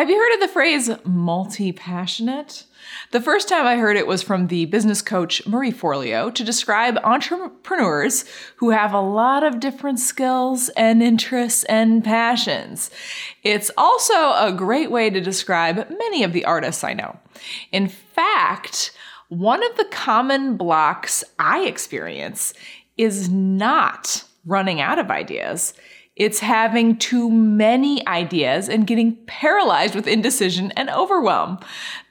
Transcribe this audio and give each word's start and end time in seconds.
Have 0.00 0.08
you 0.08 0.16
heard 0.16 0.32
of 0.32 0.40
the 0.40 0.48
phrase 0.54 0.90
multi 1.04 1.72
passionate? 1.72 2.64
The 3.10 3.20
first 3.20 3.50
time 3.50 3.66
I 3.66 3.76
heard 3.76 3.98
it 3.98 4.06
was 4.06 4.22
from 4.22 4.46
the 4.46 4.64
business 4.64 5.02
coach 5.02 5.46
Marie 5.46 5.70
Forleo 5.70 6.34
to 6.36 6.42
describe 6.42 6.96
entrepreneurs 7.04 8.24
who 8.56 8.70
have 8.70 8.94
a 8.94 9.00
lot 9.02 9.44
of 9.44 9.60
different 9.60 10.00
skills 10.00 10.70
and 10.70 11.02
interests 11.02 11.64
and 11.64 12.02
passions. 12.02 12.90
It's 13.42 13.70
also 13.76 14.14
a 14.14 14.54
great 14.56 14.90
way 14.90 15.10
to 15.10 15.20
describe 15.20 15.90
many 15.90 16.24
of 16.24 16.32
the 16.32 16.46
artists 16.46 16.82
I 16.82 16.94
know. 16.94 17.18
In 17.70 17.86
fact, 17.86 18.92
one 19.28 19.62
of 19.62 19.76
the 19.76 19.84
common 19.84 20.56
blocks 20.56 21.24
I 21.38 21.66
experience 21.66 22.54
is 22.96 23.28
not 23.28 24.24
running 24.46 24.80
out 24.80 24.98
of 24.98 25.10
ideas. 25.10 25.74
It's 26.20 26.40
having 26.40 26.98
too 26.98 27.30
many 27.30 28.06
ideas 28.06 28.68
and 28.68 28.86
getting 28.86 29.16
paralyzed 29.24 29.94
with 29.94 30.06
indecision 30.06 30.70
and 30.72 30.90
overwhelm. 30.90 31.58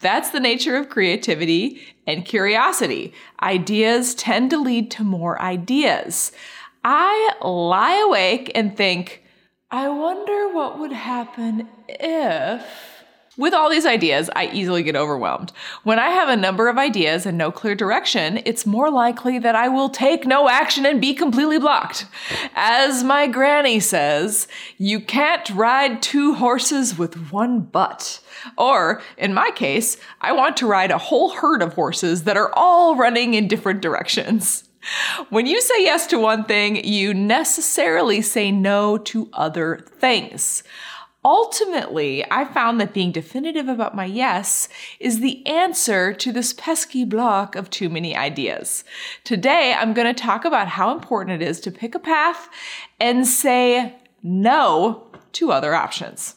That's 0.00 0.30
the 0.30 0.40
nature 0.40 0.76
of 0.76 0.88
creativity 0.88 1.82
and 2.06 2.24
curiosity. 2.24 3.12
Ideas 3.42 4.14
tend 4.14 4.48
to 4.48 4.56
lead 4.56 4.90
to 4.92 5.04
more 5.04 5.38
ideas. 5.42 6.32
I 6.82 7.34
lie 7.42 8.02
awake 8.06 8.50
and 8.54 8.74
think, 8.74 9.22
I 9.70 9.90
wonder 9.90 10.54
what 10.54 10.78
would 10.78 10.92
happen 10.92 11.68
if. 11.86 12.97
With 13.38 13.54
all 13.54 13.70
these 13.70 13.86
ideas, 13.86 14.28
I 14.34 14.50
easily 14.52 14.82
get 14.82 14.96
overwhelmed. 14.96 15.52
When 15.84 16.00
I 16.00 16.10
have 16.10 16.28
a 16.28 16.36
number 16.36 16.66
of 16.66 16.76
ideas 16.76 17.24
and 17.24 17.38
no 17.38 17.52
clear 17.52 17.76
direction, 17.76 18.40
it's 18.44 18.66
more 18.66 18.90
likely 18.90 19.38
that 19.38 19.54
I 19.54 19.68
will 19.68 19.88
take 19.88 20.26
no 20.26 20.48
action 20.48 20.84
and 20.84 21.00
be 21.00 21.14
completely 21.14 21.56
blocked. 21.56 22.06
As 22.56 23.04
my 23.04 23.28
granny 23.28 23.78
says, 23.78 24.48
you 24.76 24.98
can't 24.98 25.48
ride 25.50 26.02
two 26.02 26.34
horses 26.34 26.98
with 26.98 27.30
one 27.30 27.60
butt. 27.60 28.18
Or, 28.56 29.00
in 29.16 29.32
my 29.32 29.52
case, 29.52 29.98
I 30.20 30.32
want 30.32 30.56
to 30.56 30.66
ride 30.66 30.90
a 30.90 30.98
whole 30.98 31.30
herd 31.30 31.62
of 31.62 31.74
horses 31.74 32.24
that 32.24 32.36
are 32.36 32.50
all 32.54 32.96
running 32.96 33.34
in 33.34 33.46
different 33.46 33.82
directions. 33.82 34.64
When 35.30 35.46
you 35.46 35.60
say 35.60 35.84
yes 35.84 36.08
to 36.08 36.18
one 36.18 36.44
thing, 36.44 36.84
you 36.84 37.14
necessarily 37.14 38.20
say 38.20 38.50
no 38.50 38.98
to 38.98 39.28
other 39.32 39.84
things. 40.00 40.64
Ultimately, 41.24 42.24
I 42.30 42.44
found 42.44 42.80
that 42.80 42.94
being 42.94 43.10
definitive 43.10 43.68
about 43.68 43.96
my 43.96 44.04
yes 44.04 44.68
is 45.00 45.20
the 45.20 45.44
answer 45.46 46.12
to 46.12 46.32
this 46.32 46.52
pesky 46.52 47.04
block 47.04 47.56
of 47.56 47.70
too 47.70 47.88
many 47.88 48.16
ideas. 48.16 48.84
Today, 49.24 49.74
I'm 49.76 49.94
going 49.94 50.12
to 50.12 50.22
talk 50.22 50.44
about 50.44 50.68
how 50.68 50.92
important 50.92 51.42
it 51.42 51.46
is 51.46 51.60
to 51.60 51.72
pick 51.72 51.94
a 51.94 51.98
path 51.98 52.48
and 53.00 53.26
say 53.26 53.96
no 54.22 55.08
to 55.32 55.50
other 55.50 55.74
options. 55.74 56.36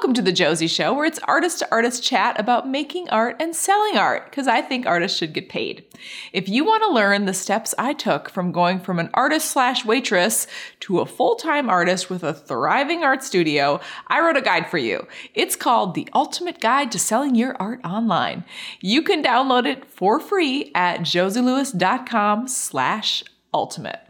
Welcome 0.00 0.14
to 0.14 0.22
the 0.22 0.32
Josie 0.32 0.66
Show, 0.66 0.94
where 0.94 1.04
it's 1.04 1.18
artist 1.24 1.58
to 1.58 1.68
artist 1.70 2.02
chat 2.02 2.40
about 2.40 2.66
making 2.66 3.10
art 3.10 3.36
and 3.38 3.54
selling 3.54 3.98
art, 3.98 4.30
because 4.30 4.48
I 4.48 4.62
think 4.62 4.86
artists 4.86 5.18
should 5.18 5.34
get 5.34 5.50
paid. 5.50 5.84
If 6.32 6.48
you 6.48 6.64
want 6.64 6.82
to 6.84 6.90
learn 6.90 7.26
the 7.26 7.34
steps 7.34 7.74
I 7.76 7.92
took 7.92 8.30
from 8.30 8.50
going 8.50 8.80
from 8.80 8.98
an 8.98 9.10
artist 9.12 9.50
slash 9.50 9.84
waitress 9.84 10.46
to 10.80 11.00
a 11.00 11.06
full 11.06 11.36
time 11.36 11.68
artist 11.68 12.08
with 12.08 12.22
a 12.22 12.32
thriving 12.32 13.04
art 13.04 13.22
studio, 13.22 13.78
I 14.06 14.20
wrote 14.20 14.38
a 14.38 14.40
guide 14.40 14.70
for 14.70 14.78
you. 14.78 15.06
It's 15.34 15.54
called 15.54 15.94
The 15.94 16.08
Ultimate 16.14 16.62
Guide 16.62 16.90
to 16.92 16.98
Selling 16.98 17.34
Your 17.34 17.54
Art 17.60 17.84
Online. 17.84 18.44
You 18.80 19.02
can 19.02 19.22
download 19.22 19.66
it 19.66 19.84
for 19.84 20.18
free 20.18 20.72
at 20.74 21.00
josielewis.com 21.00 22.48
slash 22.48 23.22
ultimate. 23.52 24.00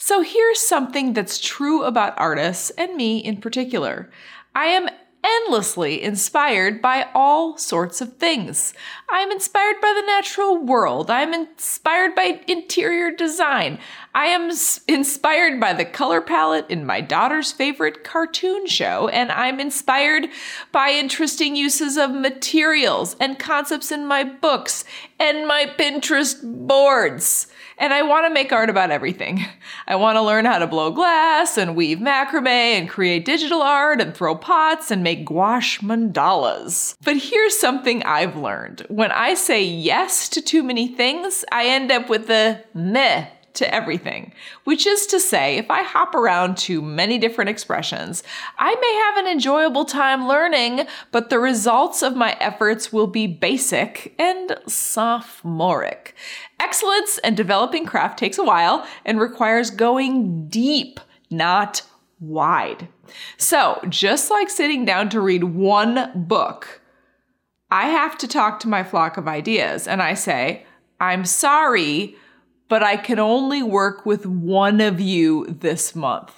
So 0.00 0.22
here's 0.22 0.60
something 0.60 1.12
that's 1.12 1.40
true 1.40 1.82
about 1.82 2.14
artists 2.16 2.70
and 2.70 2.94
me 2.94 3.18
in 3.18 3.38
particular. 3.38 4.08
I 4.54 4.66
am 4.66 4.88
endlessly 5.24 6.00
inspired 6.00 6.80
by 6.80 7.08
all 7.16 7.58
sorts 7.58 8.00
of 8.00 8.16
things. 8.16 8.74
I'm 9.10 9.32
inspired 9.32 9.80
by 9.82 9.92
the 9.96 10.06
natural 10.06 10.56
world. 10.56 11.10
I'm 11.10 11.34
inspired 11.34 12.14
by 12.14 12.40
interior 12.46 13.10
design. 13.10 13.80
I 14.14 14.26
am 14.26 14.50
inspired 14.88 15.60
by 15.60 15.74
the 15.74 15.84
color 15.84 16.20
palette 16.20 16.66
in 16.70 16.86
my 16.86 17.00
daughter's 17.00 17.52
favorite 17.52 18.04
cartoon 18.04 18.66
show, 18.66 19.08
and 19.08 19.30
I'm 19.30 19.60
inspired 19.60 20.28
by 20.72 20.90
interesting 20.90 21.54
uses 21.54 21.96
of 21.96 22.10
materials 22.10 23.16
and 23.20 23.38
concepts 23.38 23.92
in 23.92 24.06
my 24.06 24.24
books 24.24 24.84
and 25.20 25.46
my 25.46 25.66
Pinterest 25.78 26.40
boards. 26.42 27.48
And 27.80 27.94
I 27.94 28.02
want 28.02 28.26
to 28.26 28.34
make 28.34 28.52
art 28.52 28.70
about 28.70 28.90
everything. 28.90 29.44
I 29.86 29.94
want 29.94 30.16
to 30.16 30.22
learn 30.22 30.46
how 30.46 30.58
to 30.58 30.66
blow 30.66 30.90
glass 30.90 31.56
and 31.56 31.76
weave 31.76 31.98
macrame 31.98 32.46
and 32.46 32.88
create 32.88 33.24
digital 33.24 33.62
art 33.62 34.00
and 34.00 34.14
throw 34.14 34.34
pots 34.34 34.90
and 34.90 35.04
make 35.04 35.24
gouache 35.24 35.78
mandalas. 35.86 36.96
But 37.04 37.18
here's 37.18 37.56
something 37.56 38.02
I've 38.02 38.36
learned. 38.36 38.84
When 38.88 39.12
I 39.12 39.34
say 39.34 39.62
yes 39.62 40.28
to 40.30 40.42
too 40.42 40.64
many 40.64 40.88
things, 40.88 41.44
I 41.52 41.66
end 41.66 41.92
up 41.92 42.08
with 42.08 42.28
a 42.30 42.64
meh 42.74 43.28
to 43.58 43.74
everything, 43.74 44.32
which 44.64 44.86
is 44.86 45.06
to 45.06 45.20
say, 45.20 45.56
if 45.56 45.70
I 45.70 45.82
hop 45.82 46.14
around 46.14 46.56
to 46.58 46.82
many 46.82 47.18
different 47.18 47.50
expressions, 47.50 48.22
I 48.58 48.74
may 48.74 48.94
have 49.06 49.24
an 49.24 49.32
enjoyable 49.32 49.84
time 49.84 50.26
learning, 50.26 50.86
but 51.12 51.30
the 51.30 51.38
results 51.38 52.02
of 52.02 52.16
my 52.16 52.36
efforts 52.40 52.92
will 52.92 53.06
be 53.06 53.26
basic 53.26 54.14
and 54.18 54.56
sophomoric. 54.66 56.14
Excellence 56.58 57.18
and 57.18 57.36
developing 57.36 57.86
craft 57.86 58.18
takes 58.18 58.38
a 58.38 58.44
while 58.44 58.86
and 59.04 59.20
requires 59.20 59.70
going 59.70 60.48
deep, 60.48 61.00
not 61.30 61.82
wide. 62.20 62.88
So, 63.36 63.80
just 63.88 64.30
like 64.30 64.50
sitting 64.50 64.84
down 64.84 65.08
to 65.10 65.20
read 65.20 65.44
one 65.44 66.10
book, 66.14 66.80
I 67.70 67.88
have 67.88 68.16
to 68.18 68.28
talk 68.28 68.60
to 68.60 68.68
my 68.68 68.82
flock 68.82 69.16
of 69.16 69.28
ideas 69.28 69.86
and 69.86 70.02
I 70.02 70.14
say, 70.14 70.64
I'm 71.00 71.24
sorry, 71.24 72.16
but 72.68 72.82
I 72.82 72.96
can 72.96 73.18
only 73.18 73.62
work 73.62 74.06
with 74.06 74.26
one 74.26 74.80
of 74.80 75.00
you 75.00 75.46
this 75.46 75.94
month. 75.94 76.34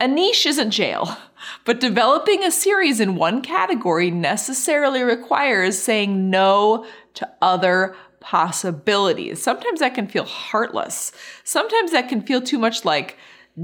A 0.00 0.06
niche 0.06 0.46
isn't 0.46 0.70
jail, 0.70 1.16
but 1.64 1.80
developing 1.80 2.44
a 2.44 2.52
series 2.52 3.00
in 3.00 3.16
one 3.16 3.42
category 3.42 4.10
necessarily 4.10 5.02
requires 5.02 5.78
saying 5.78 6.30
no 6.30 6.86
to 7.14 7.28
other 7.42 7.96
possibilities. 8.20 9.42
Sometimes 9.42 9.80
that 9.80 9.94
can 9.94 10.06
feel 10.06 10.24
heartless. 10.24 11.12
Sometimes 11.44 11.92
that 11.92 12.08
can 12.08 12.22
feel 12.22 12.40
too 12.40 12.58
much 12.58 12.84
like 12.84 13.16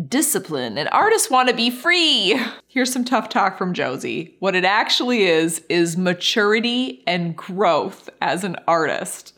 discipline 0.09 0.77
and 0.77 0.88
artists 0.91 1.31
want 1.31 1.49
to 1.49 1.55
be 1.55 1.71
free. 1.71 2.41
Here's 2.66 2.93
some 2.93 3.05
tough 3.05 3.28
talk 3.28 3.56
from 3.56 3.75
Josie. 3.75 4.34
What 4.41 4.56
it 4.56 4.65
actually 4.65 5.25
is, 5.25 5.62
is 5.69 5.97
maturity 5.97 7.03
and 7.06 7.37
growth 7.37 8.10
as 8.21 8.43
an 8.44 8.56
artist. 8.66 9.32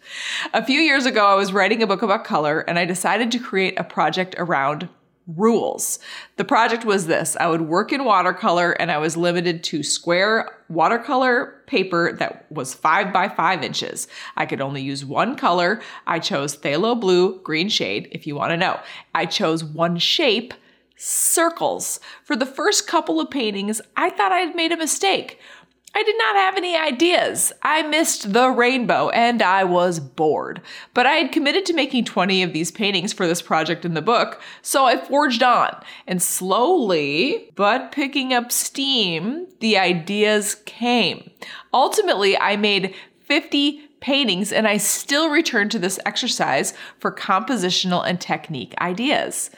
A 0.54 0.64
few 0.64 0.80
years 0.80 1.04
ago, 1.04 1.26
I 1.26 1.34
was 1.34 1.52
writing 1.52 1.82
a 1.82 1.86
book 1.86 2.02
about 2.02 2.24
color 2.24 2.60
and 2.60 2.78
I 2.78 2.84
decided 2.84 3.30
to 3.32 3.38
create 3.38 3.78
a 3.78 3.84
project 3.84 4.34
around 4.38 4.88
rules. 5.26 5.98
The 6.36 6.44
project 6.44 6.84
was 6.84 7.06
this 7.06 7.36
I 7.38 7.48
would 7.48 7.62
work 7.62 7.92
in 7.92 8.04
watercolor 8.04 8.72
and 8.72 8.90
I 8.90 8.98
was 8.98 9.16
limited 9.16 9.64
to 9.64 9.82
square 9.82 10.50
watercolor 10.68 11.62
paper 11.66 12.12
that 12.14 12.50
was 12.50 12.74
five 12.74 13.12
by 13.12 13.28
five 13.28 13.62
inches. 13.62 14.08
I 14.36 14.46
could 14.46 14.60
only 14.60 14.82
use 14.82 15.04
one 15.04 15.36
color. 15.36 15.80
I 16.06 16.18
chose 16.18 16.56
phthalo 16.56 16.98
blue, 16.98 17.40
green 17.42 17.68
shade, 17.68 18.08
if 18.12 18.26
you 18.26 18.36
want 18.36 18.50
to 18.50 18.56
know. 18.56 18.80
I 19.14 19.26
chose 19.26 19.64
one 19.64 19.98
shape. 19.98 20.54
Circles. 20.98 22.00
For 22.24 22.36
the 22.36 22.46
first 22.46 22.86
couple 22.86 23.20
of 23.20 23.30
paintings, 23.30 23.82
I 23.98 24.08
thought 24.08 24.32
I 24.32 24.38
had 24.38 24.56
made 24.56 24.72
a 24.72 24.78
mistake. 24.78 25.38
I 25.96 26.02
did 26.02 26.18
not 26.18 26.36
have 26.36 26.58
any 26.58 26.76
ideas. 26.76 27.54
I 27.62 27.80
missed 27.80 28.34
the 28.34 28.50
rainbow 28.50 29.08
and 29.08 29.40
I 29.40 29.64
was 29.64 29.98
bored. 29.98 30.60
But 30.92 31.06
I 31.06 31.12
had 31.12 31.32
committed 31.32 31.64
to 31.66 31.72
making 31.72 32.04
20 32.04 32.42
of 32.42 32.52
these 32.52 32.70
paintings 32.70 33.14
for 33.14 33.26
this 33.26 33.40
project 33.40 33.86
in 33.86 33.94
the 33.94 34.02
book, 34.02 34.42
so 34.60 34.84
I 34.84 34.98
forged 34.98 35.42
on. 35.42 35.74
And 36.06 36.20
slowly, 36.20 37.50
but 37.54 37.92
picking 37.92 38.34
up 38.34 38.52
steam, 38.52 39.46
the 39.60 39.78
ideas 39.78 40.56
came. 40.66 41.30
Ultimately, 41.72 42.36
I 42.36 42.56
made 42.56 42.94
50 43.24 43.80
paintings 44.00 44.52
and 44.52 44.68
I 44.68 44.76
still 44.76 45.30
return 45.30 45.70
to 45.70 45.78
this 45.78 45.98
exercise 46.04 46.74
for 46.98 47.10
compositional 47.10 48.06
and 48.06 48.20
technique 48.20 48.74
ideas. 48.82 49.48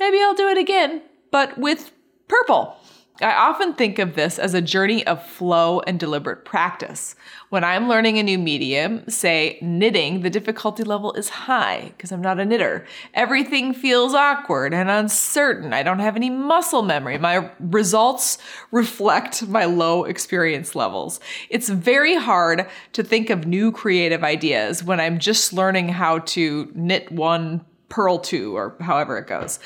Maybe 0.00 0.22
I'll 0.22 0.32
do 0.32 0.48
it 0.48 0.56
again, 0.56 1.02
but 1.30 1.58
with 1.58 1.92
purple. 2.28 2.78
I 3.22 3.32
often 3.32 3.72
think 3.72 3.98
of 3.98 4.14
this 4.14 4.38
as 4.38 4.52
a 4.52 4.60
journey 4.60 5.06
of 5.06 5.24
flow 5.24 5.80
and 5.80 5.98
deliberate 5.98 6.44
practice. 6.44 7.14
When 7.48 7.64
I'm 7.64 7.88
learning 7.88 8.18
a 8.18 8.22
new 8.22 8.36
medium, 8.36 9.08
say 9.08 9.58
knitting, 9.62 10.20
the 10.20 10.28
difficulty 10.28 10.84
level 10.84 11.14
is 11.14 11.30
high 11.30 11.92
because 11.96 12.12
I'm 12.12 12.20
not 12.20 12.38
a 12.38 12.44
knitter. 12.44 12.86
Everything 13.14 13.72
feels 13.72 14.12
awkward 14.12 14.74
and 14.74 14.90
uncertain. 14.90 15.72
I 15.72 15.82
don't 15.82 16.00
have 16.00 16.16
any 16.16 16.28
muscle 16.28 16.82
memory. 16.82 17.16
My 17.16 17.50
results 17.58 18.36
reflect 18.70 19.48
my 19.48 19.64
low 19.64 20.04
experience 20.04 20.74
levels. 20.74 21.18
It's 21.48 21.70
very 21.70 22.16
hard 22.16 22.68
to 22.92 23.02
think 23.02 23.30
of 23.30 23.46
new 23.46 23.72
creative 23.72 24.24
ideas 24.24 24.84
when 24.84 25.00
I'm 25.00 25.18
just 25.18 25.54
learning 25.54 25.88
how 25.88 26.18
to 26.18 26.70
knit 26.74 27.10
one, 27.10 27.64
purl 27.88 28.18
two, 28.18 28.54
or 28.54 28.76
however 28.80 29.16
it 29.16 29.26
goes. 29.26 29.58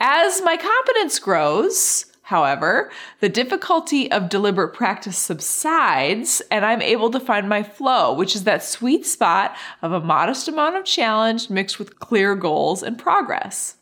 As 0.00 0.40
my 0.42 0.56
competence 0.56 1.18
grows, 1.18 2.06
However, 2.28 2.90
the 3.20 3.30
difficulty 3.30 4.12
of 4.12 4.28
deliberate 4.28 4.74
practice 4.74 5.16
subsides, 5.16 6.42
and 6.50 6.62
I'm 6.62 6.82
able 6.82 7.10
to 7.12 7.18
find 7.18 7.48
my 7.48 7.62
flow, 7.62 8.12
which 8.12 8.36
is 8.36 8.44
that 8.44 8.62
sweet 8.62 9.06
spot 9.06 9.56
of 9.80 9.92
a 9.92 10.00
modest 10.02 10.46
amount 10.46 10.76
of 10.76 10.84
challenge 10.84 11.48
mixed 11.48 11.78
with 11.78 12.00
clear 12.00 12.34
goals 12.34 12.82
and 12.82 12.98
progress. 12.98 13.76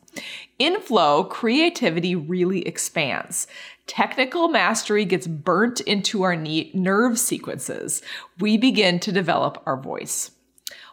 In 0.61 0.81
flow, 0.81 1.25
creativity 1.25 2.15
really 2.15 2.61
expands. 2.63 3.49
Technical 3.89 4.47
mastery 4.47 5.05
gets 5.05 5.27
burnt 5.27 5.81
into 5.81 6.23
our 6.23 6.37
nerve 6.37 7.19
sequences. 7.19 8.01
We 8.39 8.57
begin 8.57 9.01
to 9.01 9.11
develop 9.11 9.61
our 9.67 9.77
voice. 9.77 10.31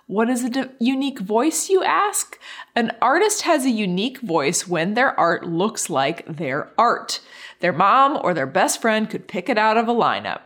What 0.08 0.30
is 0.30 0.44
a 0.44 0.50
de- 0.50 0.70
unique 0.80 1.20
voice, 1.20 1.70
you 1.70 1.84
ask? 1.84 2.38
An 2.76 2.92
artist 3.02 3.44
has 3.44 3.66
a 3.66 3.70
unique 3.70 4.20
voice 4.20 4.68
when 4.68 4.94
their 4.96 5.18
art 5.18 5.46
looks 5.46 5.90
like 5.90 6.26
their 6.28 6.72
art. 6.78 7.22
Their 7.62 7.72
mom 7.72 8.20
or 8.22 8.34
their 8.34 8.46
best 8.46 8.82
friend 8.82 9.10
could 9.10 9.28
pick 9.28 9.48
it 9.48 9.58
out 9.58 9.78
of 9.78 9.88
a 9.88 9.94
lineup. 9.94 10.42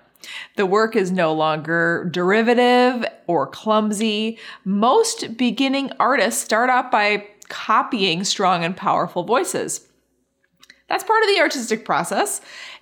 The 0.57 0.65
work 0.65 0.95
is 0.95 1.11
no 1.11 1.33
longer 1.33 2.07
derivative 2.11 3.05
or 3.25 3.47
clumsy. 3.47 4.37
Most 4.63 5.37
beginning 5.37 5.91
artists 5.99 6.43
start 6.43 6.69
out 6.69 6.91
by 6.91 7.27
copying 7.49 8.23
strong 8.23 8.63
and 8.63 8.77
powerful 8.77 9.23
voices. 9.23 9.87
That's 10.87 11.03
part 11.03 11.23
of 11.23 11.29
the 11.29 11.41
artistic 11.41 11.83
process. 11.83 12.41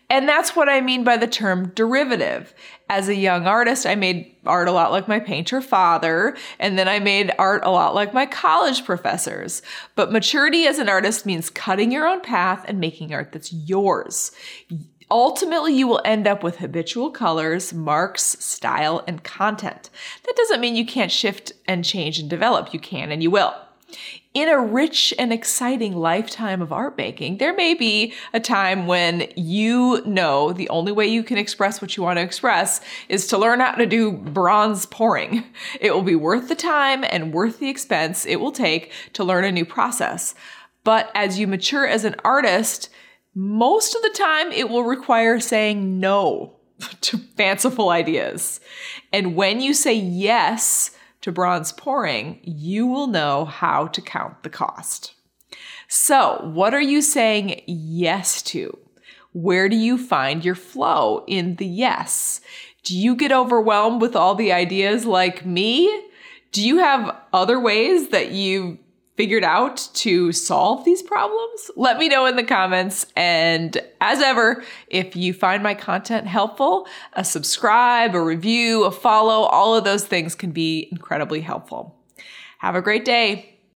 And 0.09 0.29
that's 0.29 0.55
what 0.55 0.69
I 0.69 0.81
mean 0.81 1.03
by 1.03 1.17
the 1.17 1.27
term 1.27 1.69
derivative. 1.69 2.53
As 2.89 3.09
a 3.09 3.15
young 3.15 3.47
artist, 3.47 3.87
I 3.87 3.95
made 3.95 4.35
art 4.45 4.67
a 4.67 4.71
lot 4.71 4.91
like 4.91 5.07
my 5.07 5.19
painter 5.19 5.61
father, 5.61 6.37
and 6.59 6.77
then 6.77 6.87
I 6.87 6.99
made 6.99 7.31
art 7.39 7.63
a 7.65 7.71
lot 7.71 7.95
like 7.95 8.13
my 8.13 8.27
college 8.27 8.85
professors. 8.85 9.63
But 9.95 10.11
maturity 10.11 10.67
as 10.67 10.77
an 10.77 10.89
artist 10.89 11.25
means 11.25 11.49
cutting 11.49 11.91
your 11.91 12.07
own 12.07 12.21
path 12.21 12.63
and 12.67 12.79
making 12.79 13.13
art 13.13 13.31
that's 13.31 13.51
yours. 13.51 14.31
Ultimately, 15.09 15.73
you 15.73 15.87
will 15.87 16.01
end 16.05 16.27
up 16.27 16.43
with 16.43 16.57
habitual 16.57 17.11
colors, 17.11 17.73
marks, 17.73 18.37
style, 18.43 19.03
and 19.07 19.23
content. 19.23 19.89
That 20.23 20.35
doesn't 20.35 20.61
mean 20.61 20.75
you 20.75 20.85
can't 20.85 21.11
shift 21.11 21.51
and 21.67 21.85
change 21.85 22.19
and 22.19 22.29
develop. 22.29 22.73
You 22.73 22.79
can 22.79 23.11
and 23.11 23.21
you 23.23 23.31
will 23.31 23.55
in 24.33 24.49
a 24.49 24.59
rich 24.59 25.13
and 25.17 25.31
exciting 25.31 25.95
lifetime 25.95 26.61
of 26.61 26.73
art 26.73 26.97
making, 26.97 27.37
there 27.37 27.55
may 27.55 27.73
be 27.73 28.13
a 28.33 28.39
time 28.39 28.85
when 28.85 29.31
you 29.35 30.01
know 30.05 30.51
the 30.51 30.67
only 30.69 30.91
way 30.91 31.07
you 31.07 31.23
can 31.23 31.37
express 31.37 31.81
what 31.81 31.95
you 31.95 32.03
want 32.03 32.17
to 32.17 32.23
express 32.23 32.81
is 33.07 33.27
to 33.27 33.37
learn 33.37 33.61
how 33.61 33.71
to 33.73 33.85
do 33.85 34.11
bronze 34.11 34.85
pouring. 34.85 35.45
It 35.79 35.93
will 35.93 36.01
be 36.01 36.15
worth 36.15 36.49
the 36.49 36.55
time 36.55 37.05
and 37.05 37.33
worth 37.33 37.59
the 37.59 37.69
expense 37.69 38.25
it 38.25 38.41
will 38.41 38.51
take 38.51 38.91
to 39.13 39.23
learn 39.23 39.45
a 39.45 39.51
new 39.51 39.65
process. 39.65 40.35
But 40.83 41.11
as 41.15 41.39
you 41.39 41.47
mature 41.47 41.87
as 41.87 42.03
an 42.03 42.15
artist, 42.23 42.89
most 43.33 43.95
of 43.95 44.01
the 44.01 44.09
time 44.09 44.51
it 44.51 44.69
will 44.69 44.83
require 44.83 45.39
saying 45.39 45.99
no 45.99 46.57
to 47.01 47.17
fanciful 47.17 47.89
ideas. 47.89 48.59
And 49.13 49.35
when 49.35 49.61
you 49.61 49.73
say 49.73 49.93
yes, 49.93 50.91
to 51.25 51.31
bronze 51.31 51.71
pouring, 51.71 52.39
you 52.43 52.85
will 52.85 53.07
know 53.07 53.45
how 53.45 53.87
to 53.87 53.99
count 53.99 54.43
the 54.43 54.49
cost. 54.49 55.15
So, 55.87 56.39
what 56.53 56.75
are 56.75 56.81
you 56.81 57.01
saying 57.01 57.63
yes 57.65 58.43
to? 58.43 58.77
Where 59.33 59.67
do 59.67 59.75
you 59.75 59.97
find 59.97 60.45
your 60.45 60.53
flow 60.53 61.25
in 61.25 61.55
the 61.55 61.65
yes? 61.65 62.41
Do 62.83 62.95
you 62.95 63.15
get 63.15 63.31
overwhelmed 63.31 64.03
with 64.03 64.15
all 64.15 64.35
the 64.35 64.53
ideas 64.53 65.07
like 65.07 65.43
me? 65.47 65.87
Do 66.51 66.63
you 66.63 66.77
have 66.77 67.17
other 67.33 67.59
ways 67.59 68.09
that 68.09 68.29
you 68.29 68.77
figured 69.15 69.43
out 69.43 69.89
to 69.93 70.31
solve 70.31 70.85
these 70.85 71.01
problems? 71.01 71.71
Let 71.75 71.97
me 71.97 72.09
know 72.09 72.25
in 72.25 72.35
the 72.35 72.43
comments. 72.43 73.05
And 73.15 73.77
as 74.01 74.21
ever, 74.21 74.63
if 74.87 75.15
you 75.15 75.33
find 75.33 75.63
my 75.63 75.73
content 75.73 76.27
helpful, 76.27 76.87
a 77.13 77.23
subscribe, 77.23 78.15
a 78.15 78.21
review, 78.21 78.83
a 78.83 78.91
follow, 78.91 79.43
all 79.43 79.75
of 79.75 79.83
those 79.83 80.05
things 80.05 80.35
can 80.35 80.51
be 80.51 80.89
incredibly 80.91 81.41
helpful. 81.41 81.95
Have 82.59 82.75
a 82.75 82.81
great 82.81 83.05
day. 83.05 83.54